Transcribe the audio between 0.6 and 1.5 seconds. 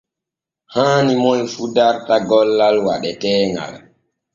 Haani moy